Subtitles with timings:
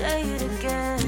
[0.00, 0.99] say it again.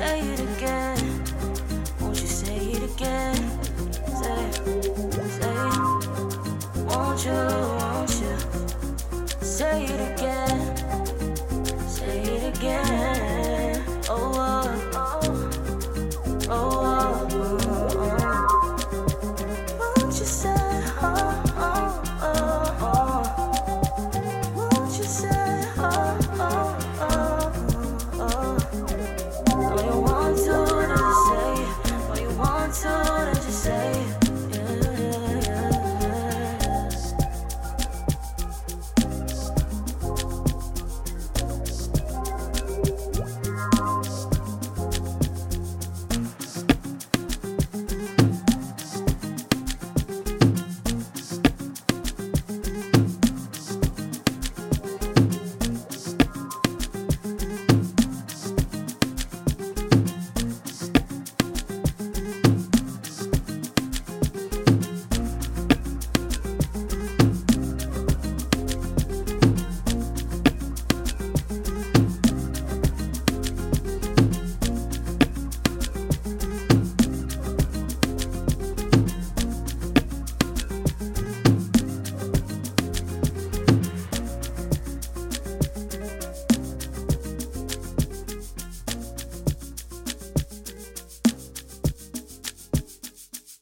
[0.00, 0.49] say it again.